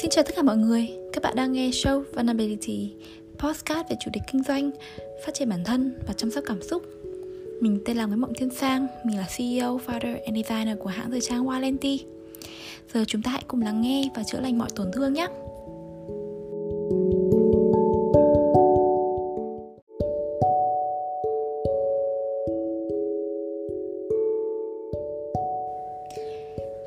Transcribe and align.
Xin 0.00 0.10
chào 0.10 0.24
tất 0.24 0.34
cả 0.36 0.42
mọi 0.42 0.56
người, 0.56 0.88
các 1.12 1.22
bạn 1.22 1.36
đang 1.36 1.52
nghe 1.52 1.70
show 1.70 2.02
Vulnerability, 2.14 2.92
podcast 3.38 3.88
về 3.90 3.96
chủ 4.04 4.10
đề 4.14 4.20
kinh 4.32 4.42
doanh, 4.42 4.70
phát 5.26 5.34
triển 5.34 5.48
bản 5.48 5.64
thân 5.64 5.94
và 6.06 6.12
chăm 6.12 6.30
sóc 6.30 6.44
cảm 6.46 6.62
xúc. 6.62 6.82
Mình 7.60 7.82
tên 7.84 7.96
là 7.96 8.06
Nguyễn 8.06 8.20
Mộng 8.20 8.32
Thiên 8.34 8.50
Sang, 8.50 8.86
mình 9.04 9.18
là 9.18 9.26
CEO, 9.36 9.80
founder 9.86 10.16
and 10.24 10.36
designer 10.36 10.78
của 10.78 10.88
hãng 10.88 11.10
thời 11.10 11.20
trang 11.20 11.44
Walenti. 11.44 11.98
Giờ 12.94 13.04
chúng 13.06 13.22
ta 13.22 13.30
hãy 13.30 13.42
cùng 13.48 13.62
lắng 13.62 13.82
nghe 13.82 14.10
và 14.14 14.22
chữa 14.22 14.40
lành 14.40 14.58
mọi 14.58 14.68
tổn 14.76 14.92
thương 14.92 15.12
nhé. 15.12 15.28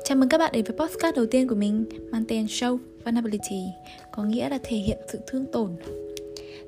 Chào 0.08 0.16
mừng 0.16 0.28
các 0.28 0.38
bạn 0.38 0.52
đến 0.52 0.64
với 0.64 0.76
podcast 0.76 1.16
đầu 1.16 1.26
tiên 1.26 1.48
của 1.48 1.54
mình 1.54 1.84
mang 2.12 2.24
tên 2.28 2.46
Show 2.46 2.78
Vulnerability 3.04 3.62
có 4.10 4.22
nghĩa 4.22 4.48
là 4.48 4.58
thể 4.62 4.76
hiện 4.76 4.98
sự 5.12 5.18
thương 5.26 5.46
tổn. 5.46 5.70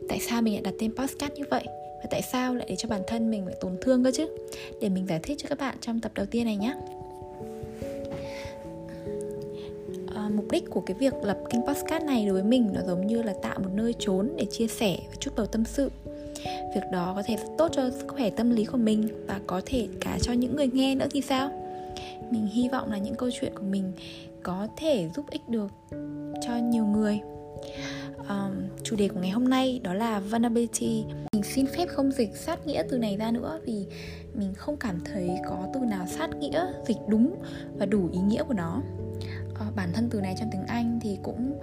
Tại 0.08 0.20
sao 0.20 0.42
mình 0.42 0.54
lại 0.54 0.62
đặt 0.62 0.74
tên 0.78 0.94
podcast 0.96 1.32
như 1.32 1.44
vậy? 1.50 1.64
Và 2.02 2.04
tại 2.10 2.22
sao 2.32 2.54
lại 2.54 2.66
để 2.70 2.76
cho 2.76 2.88
bản 2.88 3.02
thân 3.06 3.30
mình 3.30 3.46
lại 3.46 3.56
tổn 3.60 3.76
thương 3.80 4.04
cơ 4.04 4.10
chứ? 4.10 4.26
Để 4.80 4.88
mình 4.88 5.06
giải 5.08 5.20
thích 5.22 5.38
cho 5.40 5.48
các 5.48 5.58
bạn 5.58 5.76
trong 5.80 6.00
tập 6.00 6.12
đầu 6.14 6.26
tiên 6.26 6.44
này 6.44 6.56
nhé. 6.56 6.74
À, 10.14 10.28
mục 10.34 10.50
đích 10.50 10.64
của 10.70 10.80
cái 10.80 10.96
việc 11.00 11.14
lập 11.22 11.38
kênh 11.50 11.62
podcast 11.66 12.04
này 12.04 12.24
đối 12.26 12.34
với 12.34 12.44
mình 12.44 12.70
nó 12.74 12.80
giống 12.86 13.06
như 13.06 13.22
là 13.22 13.34
tạo 13.42 13.58
một 13.58 13.70
nơi 13.74 13.94
trốn 13.98 14.30
để 14.36 14.44
chia 14.44 14.66
sẻ 14.66 14.96
và 15.08 15.14
chút 15.20 15.30
bầu 15.36 15.46
tâm 15.46 15.64
sự 15.64 15.90
việc 16.44 16.84
đó 16.92 17.12
có 17.16 17.22
thể 17.26 17.36
rất 17.36 17.48
tốt 17.58 17.68
cho 17.72 17.90
sức 17.90 18.08
khỏe 18.08 18.30
tâm 18.30 18.50
lý 18.50 18.64
của 18.64 18.78
mình 18.78 19.08
và 19.26 19.40
có 19.46 19.60
thể 19.66 19.88
cả 20.00 20.18
cho 20.22 20.32
những 20.32 20.56
người 20.56 20.70
nghe 20.72 20.94
nữa 20.94 21.06
thì 21.10 21.20
sao 21.20 21.67
mình 22.30 22.46
hy 22.46 22.68
vọng 22.68 22.90
là 22.90 22.98
những 22.98 23.14
câu 23.14 23.30
chuyện 23.40 23.52
của 23.54 23.62
mình 23.62 23.92
có 24.42 24.68
thể 24.76 25.10
giúp 25.16 25.24
ích 25.30 25.48
được 25.48 25.72
cho 26.40 26.56
nhiều 26.56 26.84
người. 26.84 27.20
Um, 28.28 28.68
chủ 28.82 28.96
đề 28.96 29.08
của 29.08 29.20
ngày 29.20 29.30
hôm 29.30 29.48
nay 29.48 29.80
đó 29.84 29.94
là 29.94 30.20
vulnerability. 30.20 31.04
Mình 31.32 31.42
xin 31.42 31.66
phép 31.66 31.86
không 31.88 32.12
dịch 32.12 32.36
sát 32.36 32.66
nghĩa 32.66 32.82
từ 32.90 32.98
này 32.98 33.16
ra 33.16 33.30
nữa 33.30 33.60
vì 33.64 33.86
mình 34.34 34.54
không 34.54 34.76
cảm 34.76 35.00
thấy 35.04 35.30
có 35.48 35.68
từ 35.74 35.80
nào 35.80 36.06
sát 36.06 36.36
nghĩa 36.36 36.66
dịch 36.86 36.98
đúng 37.06 37.42
và 37.78 37.86
đủ 37.86 38.08
ý 38.12 38.20
nghĩa 38.20 38.42
của 38.42 38.54
nó. 38.54 38.82
Uh, 39.48 39.76
bản 39.76 39.92
thân 39.92 40.08
từ 40.10 40.20
này 40.20 40.34
trong 40.40 40.48
tiếng 40.52 40.66
anh 40.66 40.98
thì 41.02 41.18
cũng 41.22 41.60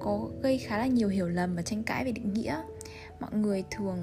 có 0.00 0.28
gây 0.42 0.58
khá 0.58 0.78
là 0.78 0.86
nhiều 0.86 1.08
hiểu 1.08 1.28
lầm 1.28 1.56
và 1.56 1.62
tranh 1.62 1.82
cãi 1.82 2.04
về 2.04 2.12
định 2.12 2.32
nghĩa. 2.32 2.56
Mọi 3.20 3.30
người 3.34 3.64
thường 3.70 3.98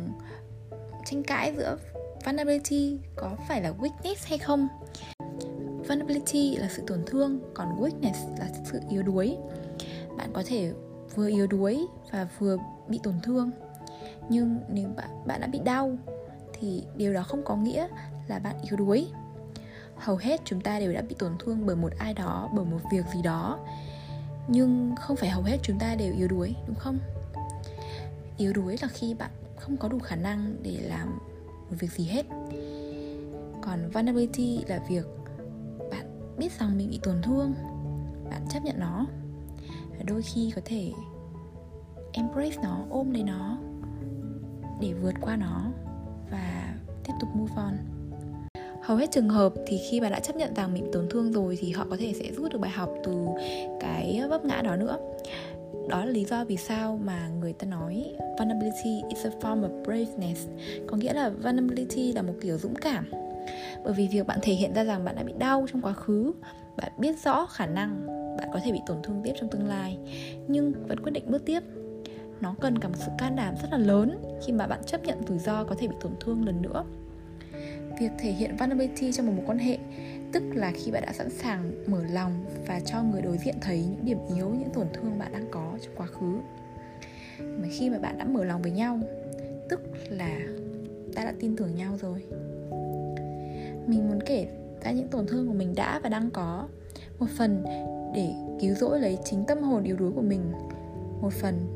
tranh 1.05 1.23
cãi 1.23 1.53
giữa 1.57 1.77
vulnerability 2.25 2.97
có 3.15 3.37
phải 3.47 3.61
là 3.61 3.73
weakness 3.79 4.15
hay 4.23 4.37
không? 4.37 4.67
Vulnerability 5.89 6.55
là 6.55 6.67
sự 6.69 6.83
tổn 6.87 7.03
thương, 7.05 7.39
còn 7.53 7.81
weakness 7.81 8.37
là 8.39 8.49
sự 8.71 8.79
yếu 8.89 9.03
đuối. 9.03 9.37
Bạn 10.17 10.29
có 10.33 10.43
thể 10.45 10.73
vừa 11.15 11.27
yếu 11.27 11.47
đuối 11.47 11.87
và 12.11 12.27
vừa 12.39 12.57
bị 12.87 12.99
tổn 13.03 13.13
thương. 13.23 13.51
Nhưng 14.29 14.59
nếu 14.69 14.87
bạn 14.95 15.09
bạn 15.25 15.41
đã 15.41 15.47
bị 15.47 15.59
đau 15.59 15.97
thì 16.53 16.83
điều 16.95 17.13
đó 17.13 17.23
không 17.23 17.43
có 17.45 17.55
nghĩa 17.55 17.87
là 18.27 18.39
bạn 18.39 18.55
yếu 18.61 18.77
đuối. 18.77 19.07
Hầu 19.95 20.15
hết 20.15 20.41
chúng 20.45 20.61
ta 20.61 20.79
đều 20.79 20.93
đã 20.93 21.01
bị 21.01 21.15
tổn 21.19 21.31
thương 21.39 21.65
bởi 21.65 21.75
một 21.75 21.91
ai 21.97 22.13
đó, 22.13 22.49
bởi 22.55 22.65
một 22.65 22.79
việc 22.91 23.05
gì 23.13 23.21
đó. 23.21 23.59
Nhưng 24.47 24.95
không 24.99 25.15
phải 25.15 25.29
hầu 25.29 25.43
hết 25.43 25.57
chúng 25.63 25.79
ta 25.79 25.95
đều 25.95 26.13
yếu 26.13 26.27
đuối, 26.27 26.55
đúng 26.67 26.75
không? 26.75 26.99
Yếu 28.37 28.53
đuối 28.53 28.77
là 28.81 28.87
khi 28.87 29.13
bạn 29.13 29.31
không 29.55 29.77
có 29.77 29.87
đủ 29.87 29.99
khả 29.99 30.15
năng 30.15 30.55
để 30.63 30.79
làm 30.83 31.19
một 31.69 31.75
việc 31.79 31.91
gì 31.91 32.05
hết. 32.05 32.25
Còn 33.61 33.89
vulnerability 33.93 34.63
là 34.67 34.79
việc 34.89 35.05
biết 36.39 36.59
rằng 36.59 36.77
mình 36.77 36.89
bị 36.89 36.99
tổn 37.03 37.21
thương, 37.21 37.53
bạn 38.29 38.41
chấp 38.49 38.63
nhận 38.63 38.79
nó. 38.79 39.05
Và 39.89 40.03
đôi 40.07 40.21
khi 40.21 40.51
có 40.55 40.61
thể 40.65 40.91
embrace 42.13 42.57
nó, 42.63 42.85
ôm 42.89 43.11
lấy 43.11 43.23
nó 43.23 43.57
để 44.81 44.93
vượt 44.93 45.13
qua 45.21 45.35
nó 45.35 45.71
và 46.31 46.75
tiếp 47.03 47.13
tục 47.19 47.29
move 47.35 47.53
on. 47.55 47.73
Hầu 48.83 48.97
hết 48.97 49.11
trường 49.11 49.29
hợp 49.29 49.53
thì 49.67 49.79
khi 49.89 49.99
bạn 49.99 50.11
đã 50.11 50.19
chấp 50.19 50.35
nhận 50.35 50.53
rằng 50.53 50.73
mình 50.73 50.89
tổn 50.93 51.07
thương 51.09 51.31
rồi 51.31 51.57
thì 51.61 51.71
họ 51.71 51.85
có 51.89 51.97
thể 51.99 52.13
sẽ 52.13 52.31
rút 52.31 52.51
được 52.53 52.59
bài 52.59 52.71
học 52.71 52.89
từ 53.03 53.17
cái 53.79 54.21
vấp 54.29 54.45
ngã 54.45 54.61
đó 54.61 54.75
nữa. 54.75 54.97
Đó 55.89 56.05
là 56.05 56.11
lý 56.11 56.25
do 56.25 56.45
vì 56.45 56.57
sao 56.57 56.99
mà 57.03 57.29
người 57.39 57.53
ta 57.53 57.67
nói 57.67 58.15
vulnerability 58.37 59.01
is 59.09 59.25
a 59.25 59.29
form 59.41 59.61
of 59.61 59.83
braveness, 59.83 60.47
có 60.87 60.97
nghĩa 60.97 61.13
là 61.13 61.29
vulnerability 61.29 62.13
là 62.13 62.21
một 62.21 62.33
kiểu 62.41 62.57
dũng 62.57 62.75
cảm 62.75 63.11
bởi 63.83 63.93
vì 63.93 64.07
việc 64.07 64.27
bạn 64.27 64.39
thể 64.41 64.53
hiện 64.53 64.73
ra 64.73 64.83
rằng 64.83 65.05
bạn 65.05 65.15
đã 65.15 65.23
bị 65.23 65.33
đau 65.37 65.65
trong 65.71 65.81
quá 65.81 65.93
khứ, 65.93 66.31
bạn 66.77 66.91
biết 66.97 67.15
rõ 67.23 67.45
khả 67.45 67.65
năng 67.65 68.19
bạn 68.37 68.49
có 68.53 68.59
thể 68.63 68.71
bị 68.71 68.79
tổn 68.85 68.97
thương 69.03 69.21
tiếp 69.23 69.33
trong 69.39 69.49
tương 69.49 69.67
lai, 69.67 69.97
nhưng 70.47 70.73
vẫn 70.87 70.99
quyết 70.99 71.11
định 71.11 71.31
bước 71.31 71.45
tiếp. 71.45 71.59
Nó 72.41 72.55
cần 72.61 72.79
cả 72.79 72.87
một 72.87 72.95
sự 72.97 73.11
can 73.17 73.35
đảm 73.35 73.55
rất 73.61 73.67
là 73.71 73.77
lớn 73.77 74.17
khi 74.45 74.53
mà 74.53 74.67
bạn 74.67 74.83
chấp 74.85 75.03
nhận 75.03 75.27
rủi 75.27 75.37
ro 75.37 75.63
có 75.63 75.75
thể 75.79 75.87
bị 75.87 75.95
tổn 76.01 76.11
thương 76.19 76.45
lần 76.45 76.61
nữa. 76.61 76.85
Việc 77.99 78.11
thể 78.19 78.31
hiện 78.31 78.55
vulnerability 78.59 79.11
trong 79.11 79.25
một 79.25 79.33
mối 79.35 79.45
quan 79.47 79.57
hệ, 79.57 79.77
tức 80.33 80.43
là 80.53 80.71
khi 80.75 80.91
bạn 80.91 81.03
đã 81.05 81.13
sẵn 81.13 81.29
sàng 81.29 81.71
mở 81.87 82.03
lòng 82.03 82.45
và 82.67 82.79
cho 82.79 83.03
người 83.03 83.21
đối 83.21 83.37
diện 83.37 83.55
thấy 83.61 83.85
những 83.91 84.05
điểm 84.05 84.17
yếu, 84.35 84.49
những 84.49 84.69
tổn 84.73 84.87
thương 84.93 85.19
bạn 85.19 85.31
đang 85.31 85.51
có 85.51 85.77
trong 85.81 85.93
quá 85.97 86.07
khứ. 86.07 86.39
Mà 87.39 87.67
khi 87.71 87.89
mà 87.89 87.99
bạn 87.99 88.17
đã 88.17 88.25
mở 88.25 88.43
lòng 88.43 88.61
với 88.61 88.71
nhau, 88.71 88.99
tức 89.69 89.81
là 90.09 90.39
ta 91.15 91.23
đã 91.23 91.33
tin 91.39 91.55
tưởng 91.55 91.75
nhau 91.75 91.97
rồi 92.01 92.23
mình 93.89 94.09
muốn 94.09 94.19
kể 94.25 94.47
ra 94.81 94.91
những 94.91 95.07
tổn 95.07 95.27
thương 95.27 95.47
của 95.47 95.53
mình 95.53 95.75
đã 95.75 95.99
và 96.03 96.09
đang 96.09 96.31
có. 96.31 96.67
Một 97.19 97.25
phần 97.37 97.63
để 98.15 98.33
cứu 98.61 98.75
rỗi 98.75 98.99
lấy 98.99 99.17
chính 99.25 99.45
tâm 99.45 99.63
hồn 99.63 99.83
yếu 99.83 99.95
đuối 99.95 100.11
của 100.15 100.21
mình. 100.21 100.51
Một 101.21 101.33
phần 101.33 101.67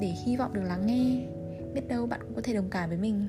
để 0.00 0.06
hy 0.06 0.36
vọng 0.36 0.52
được 0.52 0.62
lắng 0.64 0.86
nghe, 0.86 1.26
biết 1.74 1.88
đâu 1.88 2.06
bạn 2.06 2.20
cũng 2.22 2.34
có 2.34 2.42
thể 2.44 2.54
đồng 2.54 2.70
cảm 2.70 2.88
với 2.88 2.98
mình. 2.98 3.28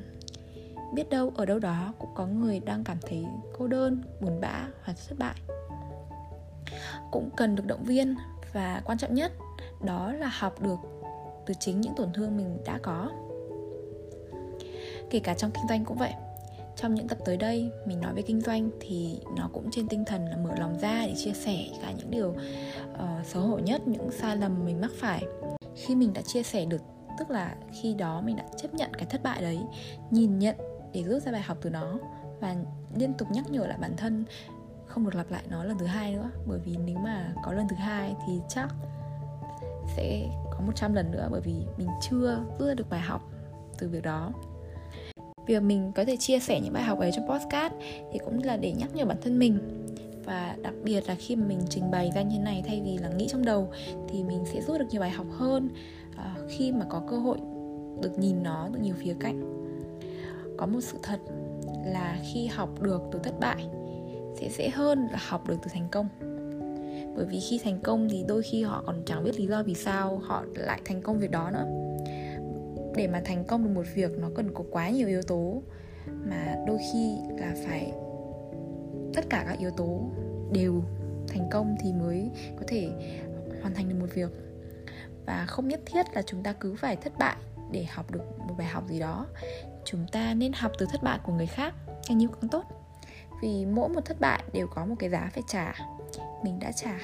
Biết 0.94 1.10
đâu 1.10 1.32
ở 1.36 1.46
đâu 1.46 1.60
đó 1.60 1.94
cũng 2.00 2.10
có 2.16 2.28
người 2.28 2.60
đang 2.60 2.84
cảm 2.84 2.98
thấy 3.02 3.26
cô 3.58 3.68
đơn, 3.68 4.04
buồn 4.22 4.42
bã 4.42 4.68
hoặc 4.84 4.98
thất 5.10 5.16
bại. 5.20 5.36
Cũng 7.12 7.30
cần 7.38 7.56
được 7.56 7.66
động 7.68 7.84
viên 7.84 8.16
và 8.54 8.82
quan 8.86 8.98
trọng 8.98 9.14
nhất, 9.14 9.32
đó 9.84 10.14
là 10.14 10.28
học 10.40 10.62
được 10.62 10.80
từ 11.46 11.54
chính 11.60 11.82
những 11.82 11.94
tổn 11.96 12.14
thương 12.14 12.38
mình 12.38 12.58
đã 12.66 12.80
có. 12.84 13.12
Kể 15.10 15.20
cả 15.20 15.34
trong 15.34 15.52
kinh 15.52 15.68
doanh 15.70 15.86
cũng 15.86 15.98
vậy 15.98 16.14
trong 16.76 16.96
những 16.96 17.08
tập 17.08 17.18
tới 17.26 17.38
đây 17.38 17.72
mình 17.86 18.02
nói 18.02 18.14
về 18.14 18.22
kinh 18.22 18.42
doanh 18.42 18.70
thì 18.80 19.20
nó 19.38 19.50
cũng 19.54 19.72
trên 19.72 19.88
tinh 19.88 20.06
thần 20.06 20.26
là 20.26 20.38
mở 20.38 20.50
lòng 20.60 20.80
ra 20.80 21.04
để 21.08 21.14
chia 21.18 21.34
sẻ 21.34 21.58
cả 21.82 21.92
những 21.92 22.12
điều 22.12 22.30
uh, 22.94 23.26
xấu 23.26 23.42
hổ 23.42 23.58
nhất 23.58 23.88
những 23.88 24.12
sai 24.12 24.38
lầm 24.38 24.66
mình 24.66 24.82
mắc 24.82 24.92
phải. 24.96 25.24
Khi 25.76 25.96
mình 25.96 26.14
đã 26.14 26.22
chia 26.22 26.44
sẻ 26.44 26.66
được 26.66 26.82
tức 27.20 27.30
là 27.30 27.56
khi 27.82 27.94
đó 27.94 28.22
mình 28.22 28.36
đã 28.36 28.46
chấp 28.58 28.74
nhận 28.74 28.90
cái 28.94 29.06
thất 29.06 29.24
bại 29.24 29.42
đấy 29.42 29.60
nhìn 30.12 30.40
nhận 30.40 30.56
để 30.94 31.04
rút 31.04 31.24
ra 31.24 31.32
bài 31.32 31.42
học 31.42 31.58
từ 31.62 31.70
nó 31.70 32.00
và 32.40 32.56
liên 32.96 33.14
tục 33.14 33.28
nhắc 33.32 33.52
nhở 33.52 33.68
lại 33.68 33.78
bản 33.82 33.98
thân 33.98 34.26
không 34.86 35.04
được 35.04 35.16
lặp 35.16 35.32
lại 35.32 35.44
nó 35.50 35.64
lần 35.64 35.78
thứ 35.78 35.86
hai 35.86 36.14
nữa. 36.14 36.30
Bởi 36.48 36.60
vì 36.60 36.78
nếu 36.86 36.98
mà 36.98 37.34
có 37.44 37.54
lần 37.54 37.68
thứ 37.68 37.76
hai 37.76 38.16
thì 38.28 38.42
chắc 38.50 38.68
sẽ 39.96 40.30
có 40.52 40.60
100 40.66 40.94
lần 40.94 41.12
nữa 41.12 41.28
bởi 41.32 41.42
vì 41.42 41.56
mình 41.78 41.90
chưa 42.02 42.40
rút 42.60 42.68
ra 42.68 42.74
được 42.74 42.90
bài 42.90 43.02
học 43.02 43.22
từ 43.78 43.90
việc 43.90 44.04
đó 44.04 44.32
việc 45.48 45.64
mình 45.64 45.92
có 45.96 46.06
thể 46.06 46.18
chia 46.18 46.40
sẻ 46.40 46.60
những 46.62 46.74
bài 46.74 46.84
học 46.84 47.00
ấy 47.00 47.12
trong 47.16 47.28
podcast 47.30 47.74
thì 48.12 48.20
cũng 48.26 48.44
là 48.44 48.58
để 48.58 48.72
nhắc 48.72 48.90
nhở 48.96 49.06
bản 49.06 49.18
thân 49.22 49.40
mình. 49.40 49.60
Và 50.26 50.56
đặc 50.62 50.74
biệt 50.84 51.08
là 51.08 51.16
khi 51.16 51.36
mà 51.36 51.48
mình 51.48 51.60
trình 51.70 51.92
bày 51.92 52.12
ra 52.16 52.22
như 52.22 52.38
thế 52.38 52.44
này 52.44 52.64
thay 52.68 52.82
vì 52.86 52.98
là 52.98 53.10
nghĩ 53.10 53.28
trong 53.28 53.46
đầu 53.46 53.70
thì 54.10 54.24
mình 54.24 54.46
sẽ 54.54 54.62
rút 54.62 54.80
được 54.80 54.86
nhiều 54.90 55.02
bài 55.02 55.10
học 55.10 55.28
hơn 55.32 55.70
uh, 56.12 56.50
khi 56.50 56.72
mà 56.72 56.86
có 56.90 57.02
cơ 57.10 57.18
hội 57.18 57.38
được 58.02 58.20
nhìn 58.20 58.44
nó 58.44 58.70
từ 58.74 58.80
nhiều 58.80 58.96
phía 58.98 59.16
cạnh. 59.20 59.66
Có 60.58 60.66
một 60.66 60.82
sự 60.82 60.98
thật 61.04 61.20
là 61.86 62.20
khi 62.34 62.46
học 62.46 62.82
được 62.82 63.02
từ 63.12 63.20
thất 63.20 63.40
bại 63.40 63.66
sẽ 64.36 64.50
dễ 64.50 64.70
hơn 64.70 65.08
là 65.12 65.20
học 65.28 65.48
được 65.48 65.56
từ 65.64 65.70
thành 65.74 65.88
công. 65.92 66.08
Bởi 67.16 67.26
vì 67.26 67.40
khi 67.40 67.60
thành 67.64 67.80
công 67.84 68.10
thì 68.10 68.24
đôi 68.28 68.42
khi 68.44 68.64
họ 68.64 68.84
còn 68.86 69.02
chẳng 69.06 69.24
biết 69.24 69.40
lý 69.40 69.48
do 69.48 69.64
vì 69.64 69.74
sao 69.74 70.22
họ 70.24 70.44
lại 70.56 70.82
thành 70.86 71.02
công 71.02 71.20
việc 71.20 71.32
đó 71.32 71.52
nữa 71.52 71.85
để 72.96 73.08
mà 73.08 73.22
thành 73.26 73.44
công 73.44 73.64
được 73.64 73.70
một 73.70 73.86
việc, 73.94 74.12
nó 74.18 74.30
cần 74.36 74.54
có 74.54 74.64
quá 74.72 74.90
nhiều 74.90 75.08
yếu 75.08 75.22
tố. 75.22 75.62
Mà 76.08 76.56
đôi 76.68 76.80
khi 76.92 77.18
là 77.38 77.56
phải 77.68 77.94
tất 79.14 79.26
cả 79.30 79.46
các 79.48 79.60
yếu 79.60 79.72
tố 79.72 80.02
đều 80.52 80.84
thành 81.28 81.50
công 81.52 81.76
thì 81.80 81.94
mới 81.94 82.32
có 82.60 82.64
thể 82.68 82.90
hoàn 83.62 83.74
thành 83.74 83.90
được 83.90 83.96
một 84.00 84.14
việc. 84.14 84.30
Và 85.26 85.46
không 85.48 85.68
nhất 85.68 85.82
thiết 85.86 86.06
là 86.14 86.22
chúng 86.22 86.44
ta 86.44 86.54
cứ 86.54 86.76
phải 86.76 86.96
thất 86.96 87.14
bại 87.20 87.36
để 87.72 87.84
học 87.84 88.12
được 88.12 88.40
một 88.40 88.56
bài 88.58 88.68
học 88.68 88.84
gì 88.90 89.00
đó. 89.00 89.28
Chúng 89.86 90.06
ta 90.12 90.34
nên 90.34 90.54
học 90.54 90.72
từ 90.78 90.86
thất 90.92 91.04
bại 91.04 91.20
của 91.24 91.34
người 91.34 91.48
khác, 91.48 91.74
càng 92.08 92.18
nhiều 92.18 92.30
càng 92.42 92.50
tốt. 92.50 92.64
Vì 93.42 93.66
mỗi 93.66 93.90
một 93.90 94.06
thất 94.06 94.20
bại 94.20 94.44
đều 94.54 94.68
có 94.68 94.86
một 94.86 94.96
cái 95.00 95.10
giá 95.10 95.30
phải 95.34 95.44
trả. 95.48 95.74
Mình 96.44 96.60
đã 96.60 96.72
trả 96.72 96.98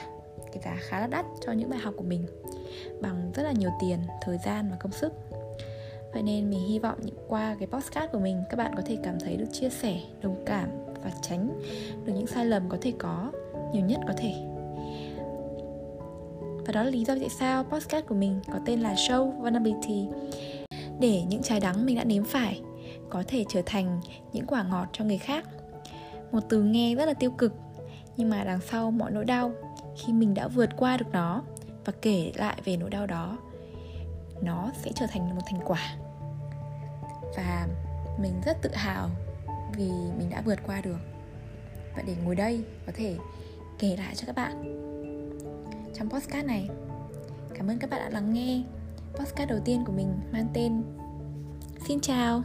cái 0.54 0.62
giá 0.66 0.78
khá 0.80 1.00
là 1.00 1.08
đắt 1.08 1.26
cho 1.46 1.52
những 1.52 1.70
bài 1.70 1.80
học 1.80 1.94
của 1.98 2.04
mình, 2.04 2.26
bằng 3.02 3.32
rất 3.36 3.44
là 3.44 3.52
nhiều 3.52 3.70
tiền, 3.82 4.00
thời 4.22 4.38
gian 4.46 4.72
và 4.72 4.78
công 4.80 4.92
sức. 4.92 5.14
Vậy 6.13 6.24
nên 6.24 6.50
mình 6.50 6.68
hy 6.69 6.80
vọng 6.80 7.00
qua 7.28 7.56
cái 7.60 7.68
podcast 7.68 8.12
của 8.12 8.19
mình 8.19 8.44
các 8.50 8.58
bạn 8.58 8.72
có 8.75 8.81
thể 8.86 8.98
cảm 9.04 9.19
thấy 9.19 9.38
được 9.38 9.46
chia 9.52 9.69
sẻ, 9.69 10.00
đồng 10.22 10.44
cảm 10.46 10.69
và 11.04 11.12
tránh 11.22 11.62
được 12.06 12.13
những 12.16 12.28
sai 12.28 12.46
lầm 12.46 12.69
có 12.69 12.78
thể 12.81 12.94
có 13.00 13.31
nhiều 13.74 13.86
nhất 13.86 14.00
có 14.08 14.13
thể. 14.18 14.34
và 16.66 16.74
đó 16.74 16.84
là 16.84 16.90
lý 16.90 17.06
do 17.06 17.16
tại 17.19 17.30
sao 17.30 17.63
podcast 17.63 18.06
của 18.06 18.16
mình 18.16 18.40
có 18.54 18.60
tên 18.66 18.80
là 18.80 18.94
Show 18.94 19.31
Vulnerability 19.31 20.08
để 21.00 21.22
những 21.30 21.42
trái 21.42 21.60
đắng 21.60 21.86
mình 21.86 21.96
đã 21.96 22.04
nếm 22.04 22.24
phải 22.24 22.62
có 23.10 23.24
thể 23.28 23.46
trở 23.50 23.62
thành 23.66 24.02
những 24.34 24.46
quả 24.46 24.63
ngọt 24.63 24.88
cho 24.94 25.06
người 25.06 25.18
khác 25.18 25.46
một 26.31 26.40
từ 26.50 26.63
nghe 26.63 26.96
rất 26.96 27.06
là 27.06 27.13
tiêu 27.13 27.31
cực 27.31 27.54
nhưng 28.18 28.30
mà 28.30 28.44
đằng 28.44 28.62
sau 28.62 28.92
mọi 28.92 29.12
nỗi 29.12 29.25
đau 29.25 29.52
khi 29.98 30.13
mình 30.13 30.34
đã 30.34 30.48
vượt 30.48 30.69
qua 30.78 30.98
được 30.98 31.06
nó 31.12 31.44
và 31.86 31.94
kể 32.02 32.31
lại 32.36 32.62
về 32.66 32.78
nỗi 32.78 32.90
đau 32.90 33.08
đó 33.08 33.38
nó 34.42 34.72
sẽ 34.84 34.92
trở 34.96 35.06
thành 35.08 35.36
một 35.36 35.42
thành 35.46 35.60
quả. 35.66 35.96
Và 37.36 37.68
mình 38.20 38.42
rất 38.46 38.58
tự 38.62 38.70
hào 38.74 39.10
vì 39.76 39.92
mình 40.18 40.30
đã 40.30 40.42
vượt 40.42 40.60
qua 40.66 40.82
được. 40.82 41.00
Và 41.96 42.04
để 42.08 42.16
ngồi 42.24 42.36
đây 42.36 42.64
có 42.86 42.92
thể 42.96 43.18
kể 43.80 43.96
lại 43.98 44.16
cho 44.16 44.24
các 44.28 44.36
bạn. 44.36 44.64
Trong 45.94 46.10
podcast 46.10 46.46
này, 46.46 46.70
cảm 47.56 47.68
ơn 47.68 47.80
các 47.80 47.90
bạn 47.90 48.00
đã 48.00 48.10
lắng 48.10 48.34
nghe. 48.34 48.64
Podcast 49.14 49.50
đầu 49.50 49.60
tiên 49.66 49.84
của 49.86 49.94
mình 49.94 50.20
mang 50.32 50.48
tên 50.54 50.84
xin 51.88 52.00
chào! 52.00 52.44